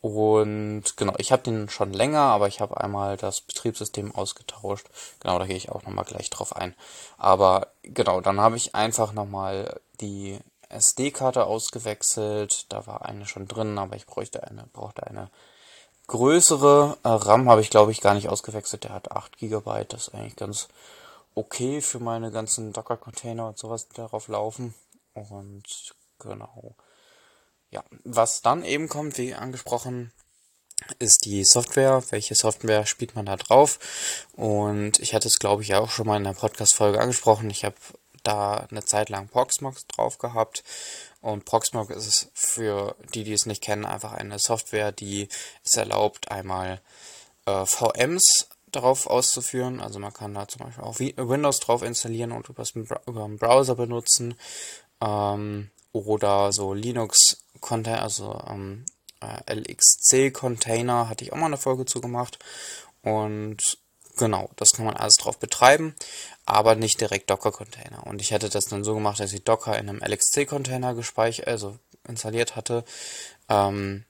Und 0.00 0.96
genau, 0.96 1.14
ich 1.18 1.32
habe 1.32 1.42
den 1.42 1.68
schon 1.68 1.92
länger, 1.92 2.20
aber 2.20 2.46
ich 2.46 2.60
habe 2.60 2.80
einmal 2.80 3.16
das 3.16 3.40
Betriebssystem 3.40 4.14
ausgetauscht. 4.14 4.86
Genau, 5.18 5.40
da 5.40 5.46
gehe 5.46 5.56
ich 5.56 5.70
auch 5.70 5.82
nochmal 5.82 6.04
gleich 6.04 6.30
drauf 6.30 6.54
ein. 6.54 6.74
Aber 7.16 7.68
genau, 7.82 8.20
dann 8.20 8.40
habe 8.40 8.56
ich 8.56 8.76
einfach 8.76 9.12
nochmal 9.12 9.80
die 10.00 10.38
SD-Karte 10.68 11.46
ausgewechselt. 11.46 12.66
Da 12.68 12.86
war 12.86 13.04
eine 13.06 13.26
schon 13.26 13.48
drin, 13.48 13.76
aber 13.76 13.96
ich 13.96 14.06
bräuchte 14.06 14.44
eine, 14.44 14.68
brauchte 14.72 15.04
eine 15.04 15.30
größere. 16.08 16.98
Äh, 17.04 17.08
RAM 17.08 17.48
habe 17.48 17.60
ich 17.60 17.70
glaube 17.70 17.92
ich 17.92 18.00
gar 18.00 18.14
nicht 18.14 18.28
ausgewechselt. 18.28 18.84
Der 18.84 18.92
hat 18.92 19.12
8 19.12 19.38
GB. 19.38 19.84
Das 19.88 20.08
ist 20.08 20.14
eigentlich 20.14 20.36
ganz 20.36 20.68
okay 21.34 21.80
für 21.80 22.00
meine 22.00 22.32
ganzen 22.32 22.72
Docker-Container 22.72 23.46
und 23.46 23.58
sowas, 23.58 23.88
die 23.88 23.94
darauf 23.94 24.26
laufen. 24.26 24.74
Und 25.14 25.94
genau. 26.18 26.74
Ja, 27.70 27.84
was 28.04 28.42
dann 28.42 28.64
eben 28.64 28.88
kommt, 28.88 29.18
wie 29.18 29.34
angesprochen, 29.34 30.12
ist 30.98 31.24
die 31.24 31.44
Software. 31.44 32.02
Welche 32.10 32.34
Software 32.34 32.86
spielt 32.86 33.14
man 33.14 33.26
da 33.26 33.36
drauf? 33.36 33.78
Und 34.32 34.98
ich 35.00 35.14
hatte 35.14 35.28
es, 35.28 35.38
glaube 35.38 35.62
ich, 35.62 35.74
auch 35.74 35.90
schon 35.90 36.06
mal 36.06 36.16
in 36.16 36.24
der 36.24 36.32
Podcast-Folge 36.32 37.00
angesprochen. 37.00 37.50
Ich 37.50 37.64
habe 37.64 37.76
da 38.28 38.66
eine 38.70 38.84
Zeit 38.84 39.08
lang 39.08 39.28
Proxmox 39.28 39.86
drauf 39.86 40.18
gehabt. 40.18 40.62
Und 41.20 41.44
Proxmox 41.44 41.94
ist 41.94 42.30
für 42.34 42.94
die, 43.14 43.24
die 43.24 43.32
es 43.32 43.46
nicht 43.46 43.62
kennen, 43.62 43.84
einfach 43.84 44.12
eine 44.12 44.38
Software, 44.38 44.92
die 44.92 45.28
es 45.64 45.74
erlaubt, 45.74 46.30
einmal 46.30 46.80
äh, 47.46 47.66
VMs 47.66 48.48
darauf 48.70 49.06
auszuführen. 49.06 49.80
Also 49.80 49.98
man 49.98 50.12
kann 50.12 50.34
da 50.34 50.46
zum 50.46 50.64
Beispiel 50.64 50.84
auch 50.84 50.98
Windows 51.00 51.60
drauf 51.60 51.82
installieren 51.82 52.32
und 52.32 52.48
über 52.48 52.64
den 52.64 53.38
Browser 53.38 53.74
benutzen. 53.74 54.34
Ähm, 55.00 55.70
oder 55.92 56.52
so 56.52 56.74
Linux-Container, 56.74 58.02
also 58.02 58.40
ähm, 58.48 58.84
äh, 59.20 59.54
LXC-Container, 59.54 61.08
hatte 61.08 61.24
ich 61.24 61.32
auch 61.32 61.38
mal 61.38 61.46
eine 61.46 61.56
Folge 61.56 61.86
zu 61.86 62.00
gemacht. 62.00 62.38
Und 63.02 63.78
genau, 64.18 64.50
das 64.56 64.72
kann 64.72 64.84
man 64.84 64.96
alles 64.96 65.16
drauf 65.16 65.38
betreiben, 65.38 65.94
aber 66.44 66.74
nicht 66.74 67.00
direkt 67.00 67.30
Docker-Container. 67.30 68.06
Und 68.06 68.20
ich 68.20 68.30
hätte 68.30 68.48
das 68.48 68.66
dann 68.66 68.84
so 68.84 68.94
gemacht, 68.94 69.20
dass 69.20 69.32
ich 69.32 69.44
Docker 69.44 69.78
in 69.78 69.88
einem 69.88 70.02
LXC-Container 70.02 70.94
gespeichert, 70.94 71.48
also 71.48 71.78
installiert 72.06 72.56
hatte. 72.56 72.84
Ähm, 73.48 74.04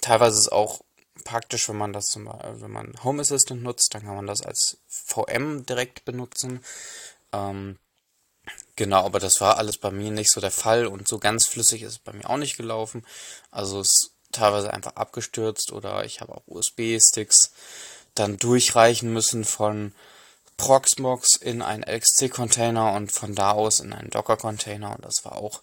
teilweise 0.00 0.36
ist 0.36 0.46
es 0.46 0.52
auch 0.52 0.80
praktisch, 1.24 1.68
wenn 1.68 1.76
man 1.76 1.92
das 1.92 2.06
zum 2.06 2.26
Beispiel, 2.26 2.60
wenn 2.60 2.70
man 2.70 2.94
Home 3.04 3.22
Assistant 3.22 3.62
nutzt, 3.62 3.94
dann 3.94 4.04
kann 4.04 4.16
man 4.16 4.26
das 4.26 4.42
als 4.42 4.78
VM 4.88 5.64
direkt 5.66 6.04
benutzen. 6.04 6.60
Ähm, 7.32 7.78
genau, 8.76 9.04
aber 9.04 9.18
das 9.18 9.40
war 9.40 9.58
alles 9.58 9.78
bei 9.78 9.90
mir 9.90 10.10
nicht 10.10 10.30
so 10.30 10.40
der 10.40 10.50
Fall 10.50 10.86
und 10.86 11.08
so 11.08 11.18
ganz 11.18 11.46
flüssig 11.46 11.82
ist 11.82 11.92
es 11.92 11.98
bei 11.98 12.12
mir 12.12 12.28
auch 12.28 12.36
nicht 12.36 12.56
gelaufen. 12.56 13.04
Also 13.50 13.80
es 13.80 13.88
ist 13.88 14.10
teilweise 14.32 14.72
einfach 14.72 14.96
abgestürzt 14.96 15.72
oder 15.72 16.04
ich 16.04 16.20
habe 16.20 16.34
auch 16.34 16.42
USB-Sticks 16.46 17.52
dann 18.18 18.36
durchreichen 18.36 19.12
müssen 19.12 19.44
von 19.44 19.92
Proxmox 20.56 21.36
in 21.36 21.62
einen 21.62 21.82
LXC-Container 21.82 22.92
und 22.94 23.12
von 23.12 23.34
da 23.34 23.52
aus 23.52 23.80
in 23.80 23.92
einen 23.92 24.10
Docker-Container 24.10 24.96
und 24.96 25.04
das 25.04 25.24
war 25.24 25.36
auch 25.36 25.60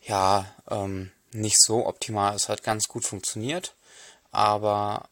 ja 0.00 0.46
ähm, 0.70 1.10
nicht 1.32 1.60
so 1.60 1.86
optimal. 1.86 2.34
Es 2.34 2.48
hat 2.48 2.62
ganz 2.62 2.88
gut 2.88 3.04
funktioniert, 3.04 3.74
aber 4.30 5.08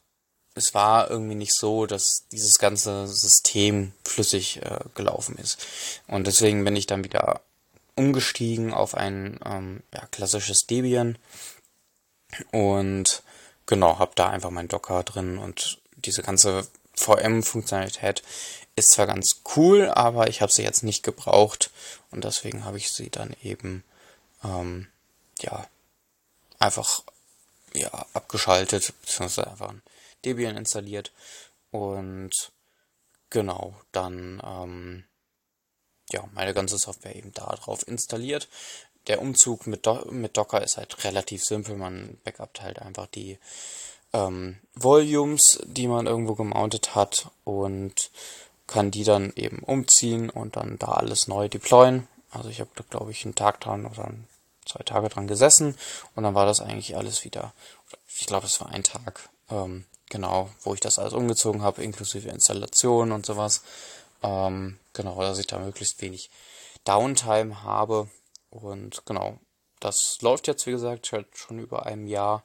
es 0.55 0.75
war 0.75 1.11
irgendwie 1.11 1.35
nicht 1.35 1.55
so, 1.55 1.87
dass 1.87 2.29
dieses 2.31 2.59
ganze 2.59 3.07
System 3.09 3.93
flüssig 4.05 4.63
äh, 4.63 4.81
gelaufen 4.95 5.37
ist. 5.37 5.67
Und 6.07 6.27
deswegen 6.27 6.65
bin 6.65 6.77
ich 6.77 6.87
dann 6.87 7.05
wieder 7.05 7.41
umgestiegen 7.95 8.73
auf 8.73 8.95
ein 8.95 9.39
ähm, 9.45 9.83
ja, 9.93 10.07
klassisches 10.07 10.67
Debian 10.67 11.19
und 12.51 13.23
genau, 13.67 13.99
habe 13.99 14.13
da 14.15 14.31
einfach 14.31 14.51
mein 14.51 14.69
Docker 14.69 15.03
drin 15.03 15.39
und 15.39 15.79
diese 16.05 16.23
ganze 16.23 16.67
VM-Funktionalität 16.95 18.23
ist 18.77 18.91
zwar 18.91 19.07
ganz 19.07 19.43
cool, 19.57 19.89
aber 19.89 20.29
ich 20.29 20.41
habe 20.41 20.53
sie 20.53 20.63
jetzt 20.63 20.83
nicht 20.83 21.03
gebraucht 21.03 21.71
und 22.11 22.25
deswegen 22.25 22.65
habe 22.65 22.79
ich 22.79 22.91
sie 22.91 23.11
dann 23.11 23.35
eben 23.43 23.85
ähm, 24.45 24.89
ja 25.41 25.67
einfach 26.59 27.03
ja, 27.75 27.91
abgeschaltet, 28.13 28.93
beziehungsweise 29.01 29.51
einfach 29.51 29.71
ein 29.71 29.83
Debian 30.25 30.57
installiert 30.57 31.13
und 31.71 32.53
genau, 33.31 33.75
dann 33.93 34.41
ähm, 34.45 35.05
ja, 36.11 36.29
meine 36.33 36.55
ganze 36.55 36.79
Software 36.79 37.17
eben 37.17 37.33
da 37.33 37.47
drauf 37.57 37.87
installiert. 37.89 38.49
Der 39.09 39.21
Umzug 39.21 39.67
mit, 39.67 39.87
Do 39.87 40.05
mit 40.11 40.37
Docker 40.37 40.63
ist 40.63 40.77
halt 40.77 41.03
relativ 41.05 41.43
simpel, 41.43 41.77
man 41.77 42.19
backupt 42.25 42.61
halt 42.61 42.79
einfach 42.79 43.07
die 43.07 43.39
ähm, 44.13 44.59
Volumes, 44.75 45.61
die 45.65 45.89
man 45.89 46.07
irgendwo 46.07 46.35
gemountet 46.35 46.95
hat 46.95 47.31
und 47.45 48.11
kann 48.67 48.91
die 48.91 49.05
dann 49.05 49.33
eben 49.37 49.59
umziehen 49.61 50.31
und 50.31 50.57
dann 50.57 50.79
da 50.79 50.89
alles 50.93 51.29
neu 51.29 51.49
deployen. 51.49 52.09
Also 52.31 52.49
ich 52.49 52.61
habe 52.61 52.71
da 52.77 52.85
glaube 52.89 53.11
ich 53.11 53.25
einen 53.25 53.35
Tag 53.35 53.61
dran 53.61 53.87
oder 53.87 54.11
zwei 54.65 54.83
Tage 54.85 55.09
dran 55.09 55.27
gesessen 55.27 55.77
und 56.15 56.23
dann 56.23 56.35
war 56.35 56.47
das 56.47 56.61
eigentlich 56.61 56.97
alles 56.97 57.25
wieder, 57.25 57.53
ich 58.17 58.27
glaube 58.27 58.47
es 58.47 58.61
war 58.61 58.69
ein 58.69 58.85
Tag, 58.85 59.29
ähm, 59.51 59.85
genau, 60.09 60.49
wo 60.63 60.75
ich 60.75 60.81
das 60.81 60.99
alles 60.99 61.13
umgezogen 61.13 61.63
habe, 61.63 61.83
inklusive 61.83 62.29
Installation 62.29 63.13
und 63.13 63.27
sowas. 63.27 63.63
Ähm, 64.23 64.79
genau, 64.93 65.21
dass 65.21 65.39
ich 65.39 65.47
da 65.47 65.59
möglichst 65.59 66.01
wenig 66.01 66.31
Downtime 66.85 67.63
habe. 67.63 68.09
Und 68.51 69.05
genau, 69.07 69.39
das 69.81 70.19
läuft 70.21 70.47
jetzt, 70.47 70.67
wie 70.67 70.71
gesagt, 70.71 71.07
schon 71.07 71.59
über 71.59 71.87
einem 71.87 72.07
Jahr. 72.07 72.45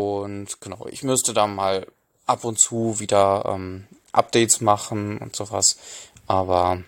Und 0.00 0.60
genau, 0.60 0.86
ich 0.88 1.02
müsste 1.02 1.34
da 1.34 1.46
mal 1.46 1.86
ab 2.26 2.44
und 2.44 2.58
zu 2.58 3.00
wieder 3.00 3.44
ähm, 3.46 3.86
Updates 4.12 4.60
machen 4.60 5.18
und 5.18 5.36
sowas. 5.36 5.78
Aber 6.26 6.82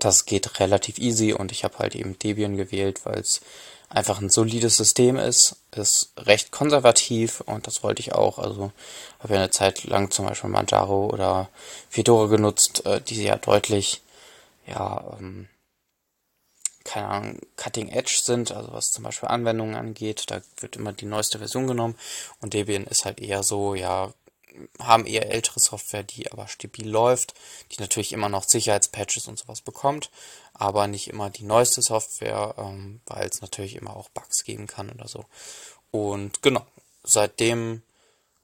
das 0.00 0.24
geht 0.26 0.60
relativ 0.60 0.98
easy 0.98 1.32
und 1.32 1.52
ich 1.52 1.64
habe 1.64 1.78
halt 1.78 1.94
eben 1.94 2.18
Debian 2.18 2.56
gewählt, 2.56 3.04
weil 3.04 3.18
es 3.18 3.40
einfach 3.88 4.20
ein 4.20 4.30
solides 4.30 4.76
System 4.76 5.16
ist, 5.16 5.56
ist 5.72 6.12
recht 6.16 6.50
konservativ 6.50 7.40
und 7.42 7.66
das 7.66 7.82
wollte 7.82 8.00
ich 8.00 8.12
auch. 8.12 8.38
Also 8.38 8.72
habe 9.20 9.34
ja 9.34 9.40
eine 9.40 9.50
Zeit 9.50 9.84
lang 9.84 10.10
zum 10.10 10.26
Beispiel 10.26 10.50
Manjaro 10.50 11.06
oder 11.06 11.48
Fedora 11.88 12.26
genutzt, 12.26 12.84
äh, 12.86 13.00
die 13.00 13.22
ja 13.22 13.36
deutlich, 13.36 14.02
ja, 14.66 15.16
ähm, 15.18 15.48
keine 16.84 17.08
Ahnung, 17.08 17.38
Cutting 17.56 17.88
Edge 17.88 18.20
sind, 18.22 18.52
also 18.52 18.72
was 18.72 18.90
zum 18.90 19.04
Beispiel 19.04 19.28
Anwendungen 19.28 19.74
angeht, 19.74 20.24
da 20.28 20.42
wird 20.60 20.76
immer 20.76 20.92
die 20.92 21.06
neueste 21.06 21.38
Version 21.38 21.66
genommen 21.66 21.96
und 22.40 22.54
Debian 22.54 22.84
ist 22.84 23.04
halt 23.04 23.20
eher 23.20 23.42
so, 23.42 23.74
ja, 23.74 24.12
haben 24.78 25.06
eher 25.06 25.30
ältere 25.30 25.58
Software, 25.60 26.02
die 26.02 26.30
aber 26.30 26.46
stabil 26.46 26.88
läuft, 26.88 27.34
die 27.72 27.80
natürlich 27.80 28.12
immer 28.12 28.28
noch 28.28 28.44
Sicherheitspatches 28.44 29.26
und 29.26 29.38
sowas 29.38 29.60
bekommt, 29.60 30.10
aber 30.52 30.86
nicht 30.86 31.08
immer 31.08 31.30
die 31.30 31.44
neueste 31.44 31.82
Software, 31.82 32.54
ähm, 32.58 33.00
weil 33.06 33.26
es 33.28 33.40
natürlich 33.40 33.76
immer 33.76 33.96
auch 33.96 34.08
Bugs 34.10 34.44
geben 34.44 34.66
kann 34.66 34.90
oder 34.90 35.08
so. 35.08 35.24
Und 35.90 36.42
genau, 36.42 36.64
seitdem 37.02 37.82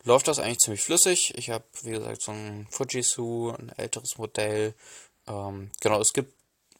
läuft 0.04 0.28
das 0.28 0.38
eigentlich 0.38 0.58
ziemlich 0.58 0.82
flüssig. 0.82 1.36
Ich 1.36 1.50
habe, 1.50 1.64
wie 1.82 1.90
gesagt, 1.90 2.22
so 2.22 2.32
ein 2.32 2.66
Fujitsu, 2.70 3.50
ein 3.50 3.72
älteres 3.76 4.18
Modell. 4.18 4.74
Ähm, 5.26 5.70
genau, 5.80 6.00
es 6.00 6.12
gibt 6.12 6.32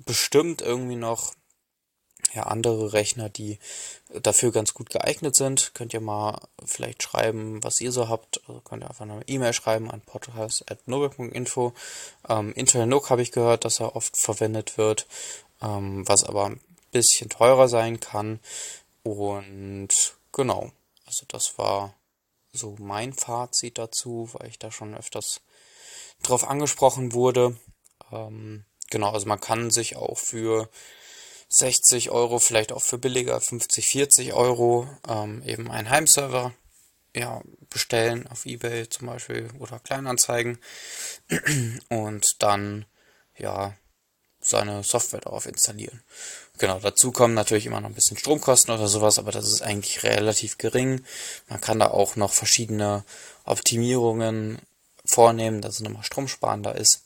bestimmt 0.06 0.62
irgendwie 0.62 0.96
noch 0.96 1.34
ja, 2.34 2.44
andere 2.44 2.92
Rechner, 2.92 3.28
die 3.28 3.58
dafür 4.22 4.52
ganz 4.52 4.74
gut 4.74 4.90
geeignet 4.90 5.34
sind. 5.34 5.72
Könnt 5.74 5.92
ihr 5.94 6.00
mal 6.00 6.40
vielleicht 6.64 7.02
schreiben, 7.02 7.62
was 7.62 7.80
ihr 7.80 7.92
so 7.92 8.08
habt. 8.08 8.40
Also 8.46 8.60
könnt 8.60 8.84
ihr 8.84 8.88
einfach 8.88 9.04
eine 9.04 9.22
E-Mail 9.26 9.52
schreiben 9.52 9.90
an 9.90 10.00
podcast.nobel.info. 10.00 11.72
Ähm, 12.28 12.52
Intel 12.54 12.86
NUC 12.86 13.10
habe 13.10 13.22
ich 13.22 13.32
gehört, 13.32 13.64
dass 13.64 13.80
er 13.80 13.96
oft 13.96 14.16
verwendet 14.16 14.78
wird, 14.78 15.06
ähm, 15.62 16.06
was 16.08 16.24
aber 16.24 16.46
ein 16.46 16.60
bisschen 16.92 17.30
teurer 17.30 17.68
sein 17.68 18.00
kann. 18.00 18.40
Und 19.02 19.88
genau, 20.32 20.70
also 21.06 21.24
das 21.28 21.58
war 21.58 21.94
so 22.52 22.76
mein 22.78 23.12
Fazit 23.12 23.78
dazu, 23.78 24.28
weil 24.32 24.48
ich 24.48 24.58
da 24.58 24.70
schon 24.70 24.94
öfters 24.94 25.40
drauf 26.22 26.48
angesprochen 26.48 27.12
wurde. 27.12 27.56
Ähm, 28.12 28.64
genau, 28.90 29.12
also 29.12 29.26
man 29.26 29.40
kann 29.40 29.70
sich 29.70 29.96
auch 29.96 30.18
für 30.18 30.68
60 31.50 32.10
Euro, 32.10 32.38
vielleicht 32.38 32.72
auch 32.72 32.82
für 32.82 32.98
billiger 32.98 33.40
50, 33.40 33.86
40 33.86 34.32
Euro 34.32 34.88
ähm, 35.08 35.42
eben 35.44 35.70
einen 35.70 35.90
Heimserver 35.90 36.52
ja, 37.14 37.42
bestellen 37.68 38.26
auf 38.28 38.46
Ebay 38.46 38.88
zum 38.88 39.08
Beispiel 39.08 39.50
oder 39.58 39.80
Kleinanzeigen 39.80 40.58
und 41.88 42.24
dann 42.38 42.86
ja 43.36 43.74
seine 44.40 44.82
Software 44.84 45.20
darauf 45.20 45.46
installieren. 45.46 46.02
Genau, 46.58 46.78
dazu 46.78 47.12
kommen 47.12 47.34
natürlich 47.34 47.66
immer 47.66 47.80
noch 47.80 47.88
ein 47.88 47.94
bisschen 47.94 48.16
Stromkosten 48.16 48.72
oder 48.74 48.88
sowas, 48.88 49.18
aber 49.18 49.32
das 49.32 49.48
ist 49.48 49.62
eigentlich 49.62 50.02
relativ 50.02 50.56
gering. 50.56 51.04
Man 51.48 51.60
kann 51.60 51.78
da 51.78 51.88
auch 51.88 52.16
noch 52.16 52.32
verschiedene 52.32 53.04
Optimierungen 53.44 54.58
vornehmen, 55.04 55.60
dass 55.60 55.74
es 55.74 55.80
nochmal 55.80 56.04
stromsparender 56.04 56.74
ist. 56.76 57.02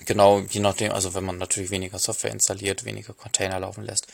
Genau, 0.00 0.40
je 0.40 0.60
nachdem, 0.60 0.90
also 0.92 1.14
wenn 1.14 1.24
man 1.24 1.38
natürlich 1.38 1.70
weniger 1.70 1.98
Software 1.98 2.30
installiert, 2.30 2.84
weniger 2.84 3.12
Container 3.12 3.60
laufen 3.60 3.84
lässt, 3.84 4.06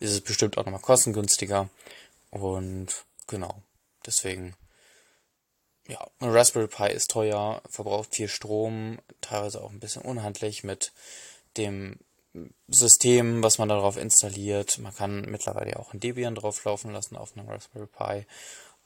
ist 0.00 0.10
es 0.10 0.20
bestimmt 0.20 0.58
auch 0.58 0.64
nochmal 0.64 0.80
kostengünstiger. 0.80 1.70
Und 2.30 3.04
genau, 3.28 3.62
deswegen, 4.04 4.56
ja, 5.86 6.04
ein 6.18 6.30
Raspberry 6.30 6.66
Pi 6.66 6.92
ist 6.92 7.10
teuer, 7.10 7.62
verbraucht 7.68 8.14
viel 8.14 8.28
Strom, 8.28 8.98
teilweise 9.20 9.62
auch 9.62 9.70
ein 9.70 9.80
bisschen 9.80 10.02
unhandlich 10.02 10.64
mit 10.64 10.92
dem 11.56 11.98
System, 12.68 13.42
was 13.42 13.58
man 13.58 13.68
darauf 13.68 13.96
installiert. 13.96 14.78
Man 14.78 14.94
kann 14.94 15.22
mittlerweile 15.22 15.78
auch 15.78 15.92
ein 15.92 16.00
Debian 16.00 16.34
drauflaufen 16.34 16.92
lassen 16.92 17.16
auf 17.16 17.36
einem 17.36 17.48
Raspberry 17.48 17.86
Pi. 17.86 18.26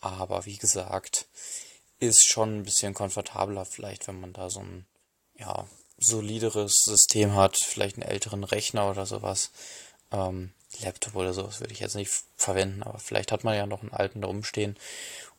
Aber 0.01 0.47
wie 0.47 0.57
gesagt, 0.57 1.27
ist 1.99 2.27
schon 2.27 2.59
ein 2.59 2.63
bisschen 2.65 2.95
komfortabler 2.95 3.65
vielleicht, 3.65 4.09
wenn 4.09 4.21
man 4.21 4.33
da 4.33 4.51
so 4.51 4.61
ein, 4.61 4.87
ja, 5.37 5.67
solideres 5.99 6.81
System 6.85 7.35
hat, 7.35 7.57
vielleicht 7.57 7.97
einen 7.97 8.09
älteren 8.09 8.45
Rechner 8.45 8.91
oder 8.91 9.07
sowas. 9.07 9.51
Ähm, 10.13 10.53
Laptop 10.81 11.15
oder 11.15 11.33
sowas 11.33 11.61
würde 11.61 11.73
ich 11.73 11.81
jetzt 11.81 11.95
nicht 11.95 12.11
verwenden, 12.37 12.83
aber 12.83 12.99
vielleicht 12.99 13.33
hat 13.33 13.45
man 13.45 13.55
ja 13.57 13.67
noch 13.67 13.83
einen 13.83 13.93
alten 13.93 14.21
da 14.21 14.29
rumstehen. 14.29 14.77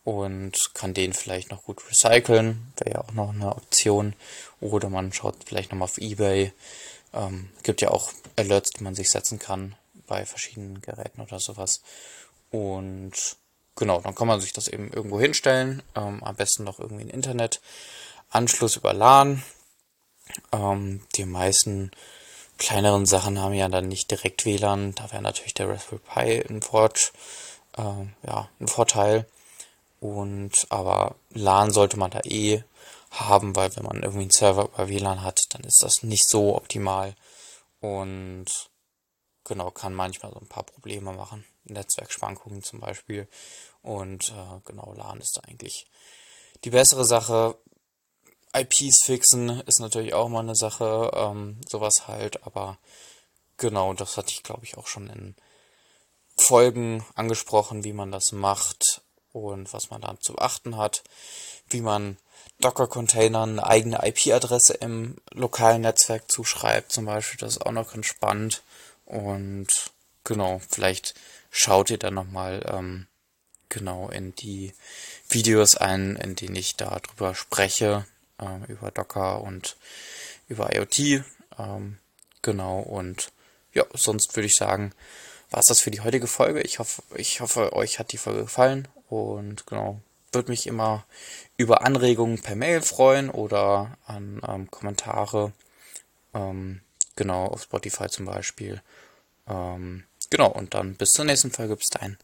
und 0.04 0.74
kann 0.76 0.94
den 0.94 1.14
vielleicht 1.14 1.50
noch 1.50 1.64
gut 1.64 1.82
recyceln. 1.90 2.72
Wäre 2.78 2.98
ja 2.98 3.02
auch 3.02 3.12
noch 3.14 3.30
eine 3.30 3.56
Option. 3.56 4.14
Oder 4.62 4.90
man 4.90 5.12
schaut 5.12 5.36
vielleicht 5.46 5.72
nochmal 5.72 5.88
auf 5.88 5.98
Ebay. 5.98 6.54
Ähm, 7.14 7.50
gibt 7.64 7.82
ja 7.82 7.90
auch 7.90 8.12
Alerts, 8.36 8.70
die 8.70 8.84
man 8.84 8.94
sich 8.94 9.10
setzen 9.10 9.40
kann 9.40 9.76
bei 10.06 10.26
verschiedenen 10.26 10.80
Geräten 10.82 11.22
oder 11.22 11.40
sowas. 11.40 11.82
Und 12.52 13.14
genau, 13.76 14.00
dann 14.00 14.14
kann 14.14 14.28
man 14.28 14.42
sich 14.42 14.54
das 14.54 14.68
eben 14.68 14.94
irgendwo 14.94 15.20
hinstellen. 15.20 15.82
Ähm, 15.96 16.24
am 16.24 16.36
besten 16.36 16.66
noch 16.66 16.80
irgendwie 16.80 17.06
ein 17.06 17.10
Internetanschluss 17.10 18.76
über 18.76 18.94
LAN. 18.94 19.44
Ähm, 20.52 21.02
die 21.16 21.26
meisten 21.26 21.92
kleineren 22.58 23.06
Sachen 23.06 23.40
haben 23.40 23.54
ja 23.54 23.68
dann 23.68 23.88
nicht 23.88 24.12
direkt 24.12 24.46
WLAN. 24.46 24.96
Da 24.96 25.12
wäre 25.12 25.22
natürlich 25.22 25.54
der 25.54 25.70
Raspberry 25.70 26.00
Pi 26.00 26.54
ein, 26.54 26.62
Fort, 26.62 27.14
äh, 27.78 27.82
ja, 28.26 28.50
ein 28.60 28.68
Vorteil. 28.68 29.28
Und 30.00 30.68
aber 30.70 31.16
LAN 31.32 31.72
sollte 31.72 31.98
man 31.98 32.12
da 32.12 32.22
eh 32.24 32.64
haben, 33.12 33.56
weil 33.56 33.76
wenn 33.76 33.84
man 33.84 34.04
irgendwie 34.04 34.24
einen 34.24 34.32
Server 34.32 34.66
über 34.66 34.90
WLAN 34.90 35.24
hat, 35.24 35.42
dann 35.50 35.64
ist 35.64 35.82
das 35.82 36.04
nicht 36.04 36.28
so 36.28 36.56
optimal 36.56 37.16
und 37.80 38.46
genau 39.44 39.72
kann 39.72 39.94
manchmal 39.94 40.32
so 40.32 40.40
ein 40.40 40.48
paar 40.48 40.64
Probleme 40.64 41.14
machen, 41.14 41.46
Netzwerkschwankungen 41.66 42.64
zum 42.64 42.80
Beispiel 42.80 43.28
und 43.82 44.30
äh, 44.30 44.60
genau 44.66 44.94
LAN 44.94 45.22
ist 45.22 45.38
da 45.38 45.42
eigentlich 45.48 45.86
die 46.64 46.72
bessere 46.72 47.06
Sache. 47.06 47.58
IPs 48.56 49.04
fixen 49.04 49.62
ist 49.62 49.80
natürlich 49.80 50.14
auch 50.14 50.30
mal 50.30 50.40
eine 50.40 50.56
Sache, 50.56 51.12
ähm, 51.14 51.60
sowas 51.68 52.08
halt, 52.08 52.46
aber 52.46 52.78
genau, 53.58 53.94
das 53.94 54.18
hatte 54.18 54.32
ich 54.32 54.44
glaube 54.44 54.64
ich 54.64 54.78
auch 54.78 54.88
schon 54.88 55.10
in 55.10 55.36
Folgen 56.38 57.06
angesprochen, 57.16 57.84
wie 57.84 57.94
man 57.94 58.12
das 58.12 58.32
macht 58.32 59.02
und 59.32 59.74
was 59.74 59.90
man 59.90 60.02
da 60.02 60.16
zu 60.20 60.34
beachten 60.34 60.78
hat, 60.78 61.04
wie 61.70 61.82
man 61.82 62.18
Docker-Containern 62.60 63.60
eine 63.60 63.68
eigene 63.68 64.08
IP-Adresse 64.08 64.76
im 64.76 65.18
lokalen 65.32 65.82
Netzwerk 65.82 66.32
zuschreibt, 66.32 66.92
zum 66.92 67.06
Beispiel. 67.06 67.38
Das 67.40 67.58
ist 67.58 67.66
auch 67.66 67.72
noch 67.72 67.92
ganz 67.92 68.06
spannend. 68.06 68.64
Und 69.06 69.68
genau, 70.24 70.62
vielleicht 70.70 71.16
schaut 71.52 71.90
ihr 71.90 71.98
dann 71.98 72.14
nochmal 72.14 72.66
ähm, 72.68 73.08
genau 73.70 74.10
in 74.10 74.34
die 74.36 74.74
Videos 75.28 75.76
ein, 75.76 76.16
in 76.16 76.36
denen 76.36 76.56
ich 76.56 76.76
darüber 76.76 77.36
spreche, 77.36 78.06
ähm, 78.40 78.66
über 78.68 78.92
Docker 78.92 79.42
und 79.42 79.78
über 80.48 80.76
IoT. 80.76 81.24
Ähm, 81.58 81.98
genau, 82.42 82.80
und 82.80 83.32
ja, 83.74 83.86
sonst 83.94 84.36
würde 84.36 84.48
ich 84.48 84.56
sagen, 84.56 84.94
war 85.52 85.60
es 85.60 85.68
das 85.68 85.80
für 85.80 85.92
die 85.92 86.02
heutige 86.02 86.28
Folge. 86.28 86.62
Ich 86.62 86.80
hoffe, 86.80 87.02
ich 87.16 87.42
hoffe, 87.42 87.74
euch 87.74 88.00
hat 88.00 88.12
die 88.12 88.18
Folge 88.18 88.44
gefallen 88.44 88.88
und 89.10 89.66
genau, 89.68 90.00
würde 90.32 90.52
mich 90.52 90.68
immer 90.68 91.06
über 91.58 91.84
Anregungen 91.84 92.42
per 92.42 92.56
Mail 92.56 92.82
freuen 92.82 93.30
oder 93.30 93.98
an 94.06 94.42
ähm, 94.48 94.70
Kommentare. 94.70 95.54
Ähm, 96.34 96.82
genau, 97.16 97.46
auf 97.46 97.64
Spotify 97.64 98.10
zum 98.10 98.26
Beispiel. 98.26 98.82
Ähm, 99.48 100.04
genau, 100.30 100.50
und 100.50 100.74
dann 100.74 100.96
bis 100.96 101.12
zur 101.12 101.26
nächsten 101.26 101.52
Folge. 101.52 101.76
Bis 101.76 101.90
dahin. 101.90 102.18